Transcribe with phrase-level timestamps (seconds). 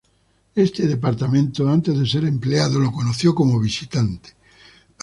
[0.55, 4.31] Este departamento, antes de ser empleado, lo conoció como visitante.